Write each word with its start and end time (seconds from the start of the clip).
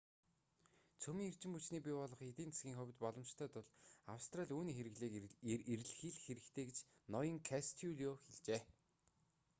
цөмийн 1.01 1.29
эрчим 1.31 1.51
хүчний 1.53 1.81
бий 1.83 1.95
болгох 1.99 2.21
нь 2.23 2.31
эдийн 2.33 2.51
засгийн 2.53 2.77
хувьд 2.77 2.97
боломжтой 3.01 3.49
тул 3.53 3.67
австрали 4.15 4.53
үүний 4.55 4.75
хэрэглээг 4.75 5.13
эрэлхийлэх 5.73 6.23
хэрэгтэй 6.25 6.65
гэж 6.67 6.77
ноён 7.13 7.37
костелло 7.49 8.11
хэлжээ 8.25 8.61